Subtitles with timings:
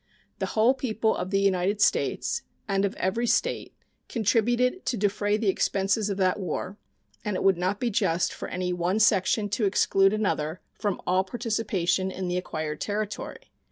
[0.39, 3.75] The whole people of the United States, and of every State,
[4.09, 6.79] contributed to defray the expenses of that war,
[7.23, 11.23] and it would not be just for any one section to exclude another from all
[11.23, 13.51] participation in the acquired territory.